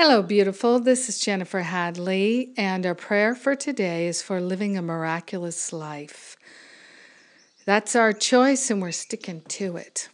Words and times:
Hello, 0.00 0.22
beautiful. 0.22 0.78
This 0.78 1.08
is 1.08 1.18
Jennifer 1.18 1.62
Hadley, 1.62 2.52
and 2.56 2.86
our 2.86 2.94
prayer 2.94 3.34
for 3.34 3.56
today 3.56 4.06
is 4.06 4.22
for 4.22 4.40
living 4.40 4.78
a 4.78 4.80
miraculous 4.80 5.72
life. 5.72 6.36
That's 7.64 7.96
our 7.96 8.12
choice, 8.12 8.70
and 8.70 8.80
we're 8.80 8.92
sticking 8.92 9.40
to 9.48 9.76
it. 9.76 10.08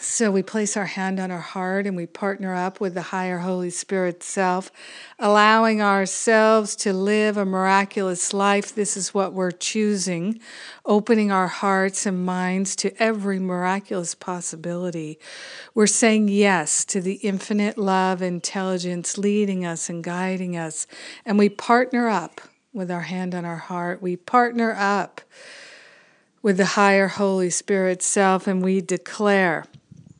So 0.00 0.30
we 0.30 0.42
place 0.44 0.76
our 0.76 0.86
hand 0.86 1.18
on 1.18 1.32
our 1.32 1.40
heart 1.40 1.86
and 1.86 1.96
we 1.96 2.06
partner 2.06 2.54
up 2.54 2.80
with 2.80 2.94
the 2.94 3.02
higher 3.02 3.38
Holy 3.38 3.70
Spirit 3.70 4.22
self, 4.22 4.70
allowing 5.18 5.82
ourselves 5.82 6.76
to 6.76 6.92
live 6.92 7.36
a 7.36 7.44
miraculous 7.44 8.32
life. 8.32 8.74
This 8.74 8.96
is 8.96 9.12
what 9.12 9.32
we're 9.32 9.50
choosing, 9.50 10.40
opening 10.84 11.32
our 11.32 11.48
hearts 11.48 12.06
and 12.06 12.24
minds 12.24 12.76
to 12.76 13.02
every 13.02 13.40
miraculous 13.40 14.14
possibility. 14.14 15.18
We're 15.74 15.88
saying 15.88 16.28
yes 16.28 16.84
to 16.86 17.00
the 17.00 17.14
infinite 17.14 17.76
love, 17.76 18.22
intelligence 18.22 19.18
leading 19.18 19.64
us 19.64 19.88
and 19.88 20.04
guiding 20.04 20.56
us. 20.56 20.86
And 21.26 21.38
we 21.38 21.48
partner 21.48 22.08
up 22.08 22.40
with 22.72 22.90
our 22.90 23.02
hand 23.02 23.34
on 23.34 23.44
our 23.44 23.56
heart. 23.56 24.00
We 24.00 24.16
partner 24.16 24.76
up 24.78 25.22
with 26.40 26.56
the 26.56 26.66
higher 26.66 27.08
Holy 27.08 27.50
Spirit 27.50 28.00
self 28.00 28.46
and 28.46 28.62
we 28.62 28.80
declare 28.80 29.64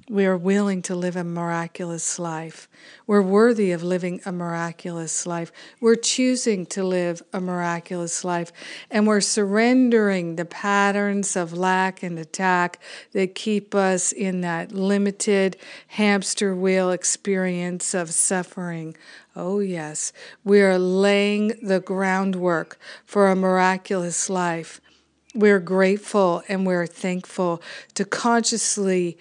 we 0.08 0.24
are 0.24 0.36
willing 0.36 0.80
to 0.82 0.94
live 0.94 1.16
a 1.16 1.24
miraculous 1.24 2.18
life. 2.18 2.68
We're 3.06 3.22
worthy 3.22 3.72
of 3.72 3.82
living 3.82 4.20
a 4.24 4.32
miraculous 4.32 5.26
life. 5.26 5.52
We're 5.80 5.96
choosing 5.96 6.64
to 6.66 6.82
live 6.82 7.22
a 7.32 7.40
miraculous 7.40 8.24
life. 8.24 8.52
And 8.90 9.06
we're 9.06 9.20
surrendering 9.20 10.36
the 10.36 10.46
patterns 10.46 11.36
of 11.36 11.52
lack 11.52 12.02
and 12.02 12.18
attack 12.18 12.80
that 13.12 13.34
keep 13.34 13.74
us 13.74 14.12
in 14.12 14.40
that 14.40 14.72
limited 14.72 15.56
hamster 15.88 16.56
wheel 16.56 16.90
experience 16.90 17.92
of 17.92 18.12
suffering. 18.12 18.96
Oh, 19.36 19.60
yes, 19.60 20.12
we 20.42 20.62
are 20.62 20.78
laying 20.78 21.48
the 21.62 21.80
groundwork 21.80 22.78
for 23.04 23.28
a 23.28 23.36
miraculous 23.36 24.30
life. 24.30 24.80
We're 25.34 25.60
grateful 25.60 26.42
and 26.48 26.66
we're 26.66 26.86
thankful 26.86 27.62
to 27.94 28.04
consciously 28.06 29.18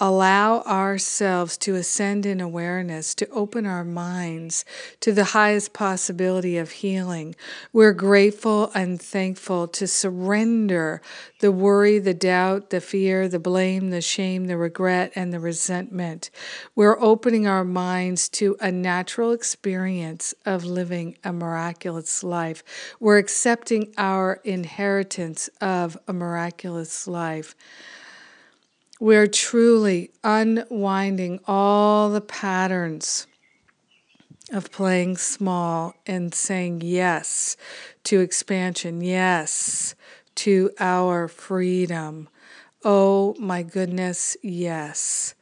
allow 0.00 0.60
ourselves 0.62 1.56
to 1.58 1.74
ascend 1.74 2.24
in 2.24 2.40
awareness, 2.40 3.14
to 3.14 3.28
open 3.30 3.66
our 3.66 3.84
minds 3.84 4.64
to 5.00 5.12
the 5.12 5.24
highest 5.24 5.72
possibility 5.72 6.56
of 6.56 6.70
healing. 6.70 7.34
We're 7.72 7.92
grateful 7.92 8.70
and 8.74 9.00
thankful 9.00 9.68
to 9.68 9.86
surrender 9.86 11.02
the 11.40 11.52
worry, 11.52 11.98
the 11.98 12.14
doubt, 12.14 12.70
the 12.70 12.80
fear, 12.80 13.28
the 13.28 13.38
blame, 13.38 13.90
the 13.90 14.00
shame, 14.00 14.46
the 14.46 14.56
regret, 14.56 15.12
and 15.14 15.32
the 15.32 15.40
resentment. 15.40 16.30
We're 16.74 17.00
opening 17.00 17.46
our 17.46 17.64
minds 17.64 18.28
to 18.30 18.56
a 18.60 18.70
natural 18.70 19.32
experience 19.32 20.34
of 20.46 20.64
living 20.64 21.16
a 21.24 21.32
miraculous 21.32 22.22
life. 22.22 22.62
We're 23.00 23.18
accepting 23.18 23.92
our 23.98 24.40
inheritance 24.44 25.48
of 25.60 25.98
a 26.06 26.12
miraculous 26.12 27.06
life. 27.06 27.54
We're 29.00 29.28
truly 29.28 30.10
unwinding 30.24 31.38
all 31.46 32.10
the 32.10 32.20
patterns 32.20 33.28
of 34.50 34.72
playing 34.72 35.18
small 35.18 35.94
and 36.04 36.34
saying 36.34 36.80
yes 36.80 37.56
to 38.04 38.20
expansion, 38.20 39.00
yes 39.00 39.94
to 40.34 40.70
our 40.80 41.28
freedom. 41.28 42.28
Oh 42.84 43.36
my 43.38 43.62
goodness, 43.62 44.36
yes. 44.42 45.34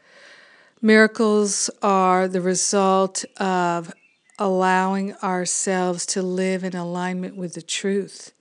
Miracles 0.83 1.71
are 1.81 2.29
the 2.29 2.43
result 2.43 3.25
of 3.39 3.91
allowing 4.39 5.15
ourselves 5.17 6.05
to 6.05 6.21
live 6.21 6.63
in 6.63 6.77
alignment 6.77 7.37
with 7.37 7.55
the 7.55 7.63
truth. 7.63 8.33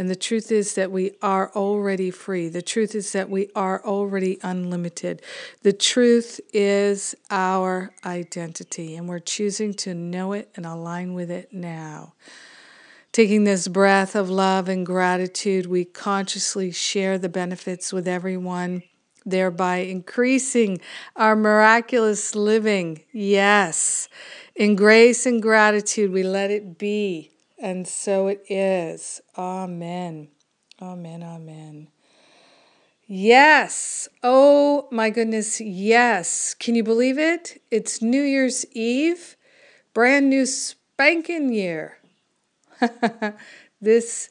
And 0.00 0.08
the 0.08 0.16
truth 0.16 0.50
is 0.50 0.76
that 0.76 0.90
we 0.90 1.12
are 1.20 1.52
already 1.54 2.10
free. 2.10 2.48
The 2.48 2.62
truth 2.62 2.94
is 2.94 3.12
that 3.12 3.28
we 3.28 3.50
are 3.54 3.84
already 3.84 4.38
unlimited. 4.42 5.20
The 5.60 5.74
truth 5.74 6.40
is 6.54 7.14
our 7.30 7.92
identity, 8.06 8.96
and 8.96 9.10
we're 9.10 9.18
choosing 9.18 9.74
to 9.74 9.92
know 9.92 10.32
it 10.32 10.48
and 10.56 10.64
align 10.64 11.12
with 11.12 11.30
it 11.30 11.52
now. 11.52 12.14
Taking 13.12 13.44
this 13.44 13.68
breath 13.68 14.16
of 14.16 14.30
love 14.30 14.70
and 14.70 14.86
gratitude, 14.86 15.66
we 15.66 15.84
consciously 15.84 16.70
share 16.70 17.18
the 17.18 17.28
benefits 17.28 17.92
with 17.92 18.08
everyone, 18.08 18.82
thereby 19.26 19.80
increasing 19.80 20.80
our 21.14 21.36
miraculous 21.36 22.34
living. 22.34 23.02
Yes. 23.12 24.08
In 24.56 24.76
grace 24.76 25.26
and 25.26 25.42
gratitude, 25.42 26.10
we 26.10 26.22
let 26.22 26.50
it 26.50 26.78
be. 26.78 27.32
And 27.60 27.86
so 27.86 28.28
it 28.28 28.44
is. 28.48 29.20
Amen. 29.36 30.28
Amen. 30.80 31.22
Amen. 31.22 31.88
Yes. 33.06 34.08
Oh 34.22 34.88
my 34.90 35.10
goodness. 35.10 35.60
Yes. 35.60 36.54
Can 36.54 36.74
you 36.74 36.82
believe 36.82 37.18
it? 37.18 37.60
It's 37.70 38.00
New 38.00 38.22
Year's 38.22 38.64
Eve, 38.72 39.36
brand 39.92 40.30
new 40.30 40.46
spanking 40.46 41.52
year. 41.52 41.98
this 43.80 44.30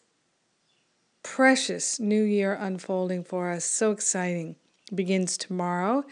precious 1.21 1.99
new 1.99 2.23
year 2.23 2.53
unfolding 2.53 3.23
for 3.23 3.51
us. 3.51 3.63
So 3.63 3.91
exciting 3.91 4.55
begins 4.95 5.37
tomorrow. 5.37 6.03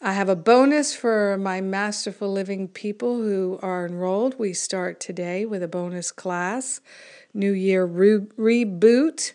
I 0.00 0.12
have 0.12 0.28
a 0.28 0.36
bonus 0.36 0.94
for 0.94 1.36
my 1.38 1.60
Masterful 1.60 2.30
Living 2.30 2.68
people 2.68 3.16
who 3.18 3.58
are 3.62 3.86
enrolled. 3.86 4.38
We 4.38 4.52
start 4.52 5.00
today 5.00 5.44
with 5.44 5.62
a 5.62 5.68
bonus 5.68 6.12
class. 6.12 6.80
New 7.32 7.52
Year 7.52 7.84
re- 7.84 8.26
reboot 8.38 9.32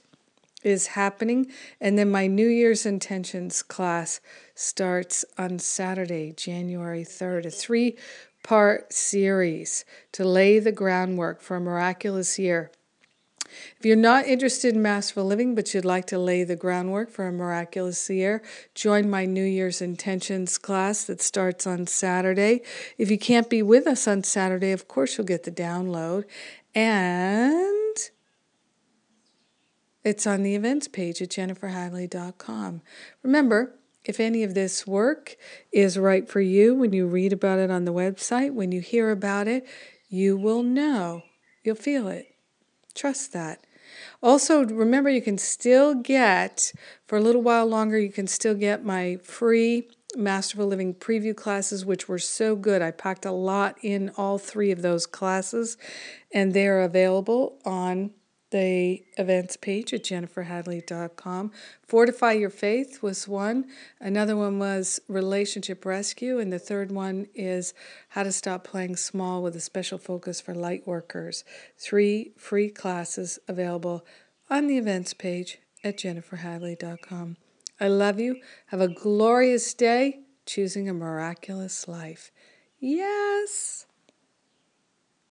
is 0.63 0.87
happening. 0.87 1.47
And 1.79 1.97
then 1.97 2.11
my 2.11 2.27
New 2.27 2.47
Year's 2.47 2.85
intentions 2.85 3.63
class 3.63 4.19
starts 4.55 5.25
on 5.37 5.59
Saturday, 5.59 6.33
January 6.33 7.03
3rd, 7.03 7.45
a 7.45 7.51
three 7.51 7.97
part 8.43 8.93
series 8.93 9.85
to 10.13 10.25
lay 10.25 10.59
the 10.59 10.71
groundwork 10.71 11.41
for 11.41 11.57
a 11.57 11.61
miraculous 11.61 12.39
year. 12.39 12.71
If 13.77 13.85
you're 13.85 13.95
not 13.95 14.25
interested 14.25 14.75
in 14.75 14.81
masterful 14.81 15.25
living, 15.25 15.55
but 15.55 15.73
you'd 15.73 15.85
like 15.85 16.05
to 16.07 16.19
lay 16.19 16.43
the 16.43 16.55
groundwork 16.55 17.09
for 17.09 17.27
a 17.27 17.31
miraculous 17.31 18.09
year, 18.09 18.41
join 18.75 19.09
my 19.09 19.25
New 19.25 19.43
Year's 19.43 19.81
intentions 19.81 20.57
class 20.57 21.03
that 21.05 21.21
starts 21.21 21.67
on 21.67 21.87
Saturday. 21.87 22.61
If 22.97 23.09
you 23.11 23.17
can't 23.17 23.49
be 23.49 23.61
with 23.61 23.87
us 23.87 24.07
on 24.07 24.23
Saturday, 24.23 24.71
of 24.71 24.87
course, 24.87 25.17
you'll 25.17 25.27
get 25.27 25.43
the 25.43 25.51
download. 25.51 26.25
And 26.75 27.97
it's 30.03 30.25
on 30.25 30.43
the 30.43 30.55
events 30.55 30.87
page 30.87 31.21
at 31.21 31.29
jenniferhadley.com. 31.29 32.81
Remember, 33.23 33.75
if 34.05 34.19
any 34.19 34.43
of 34.43 34.53
this 34.53 34.87
work 34.87 35.35
is 35.71 35.97
right 35.97 36.27
for 36.27 36.41
you, 36.41 36.73
when 36.73 36.93
you 36.93 37.05
read 37.05 37.33
about 37.33 37.59
it 37.59 37.69
on 37.69 37.85
the 37.85 37.93
website, 37.93 38.53
when 38.53 38.71
you 38.71 38.81
hear 38.81 39.11
about 39.11 39.47
it, 39.47 39.67
you 40.07 40.37
will 40.37 40.63
know. 40.63 41.23
You'll 41.63 41.75
feel 41.75 42.07
it. 42.07 42.28
Trust 42.99 43.31
that. 43.31 43.65
Also, 44.21 44.65
remember 44.65 45.09
you 45.09 45.21
can 45.21 45.37
still 45.37 45.95
get, 45.95 46.73
for 47.07 47.17
a 47.17 47.21
little 47.21 47.41
while 47.41 47.65
longer, 47.65 47.97
you 47.97 48.11
can 48.11 48.27
still 48.27 48.55
get 48.55 48.83
my 48.83 49.15
free 49.23 49.87
Masterful 50.17 50.67
Living 50.67 50.93
preview 50.93 51.33
classes, 51.33 51.85
which 51.85 52.09
were 52.09 52.19
so 52.19 52.57
good. 52.57 52.81
I 52.81 52.91
packed 52.91 53.23
a 53.23 53.31
lot 53.31 53.77
in 53.81 54.11
all 54.17 54.37
three 54.37 54.69
of 54.71 54.81
those 54.81 55.05
classes, 55.05 55.77
and 56.33 56.53
they're 56.53 56.81
available 56.81 57.57
on 57.63 58.11
the 58.51 59.03
events 59.17 59.57
page 59.57 59.93
at 59.93 60.03
jenniferhadley.com. 60.03 61.51
Fortify 61.87 62.31
Your 62.33 62.49
Faith 62.49 63.01
was 63.01 63.27
one. 63.27 63.65
Another 63.99 64.35
one 64.35 64.59
was 64.59 64.99
Relationship 65.07 65.85
Rescue. 65.85 66.39
And 66.39 66.51
the 66.51 66.59
third 66.59 66.91
one 66.91 67.27
is 67.35 67.73
How 68.09 68.23
to 68.23 68.31
Stop 68.31 68.63
Playing 68.63 68.95
Small 68.95 69.43
with 69.43 69.55
a 69.55 69.61
special 69.61 69.97
focus 69.97 70.41
for 70.41 70.55
light 70.55 70.87
workers. 70.87 71.43
Three 71.77 72.31
free 72.37 72.69
classes 72.69 73.39
available 73.47 74.05
on 74.49 74.67
the 74.67 74.77
events 74.77 75.13
page 75.13 75.59
at 75.83 75.97
jenniferhadley.com. 75.97 77.37
I 77.79 77.87
love 77.87 78.19
you. 78.19 78.41
Have 78.67 78.81
a 78.81 78.87
glorious 78.87 79.73
day 79.73 80.19
choosing 80.45 80.89
a 80.89 80.93
miraculous 80.93 81.87
life. 81.87 82.31
Yes. 82.79 83.85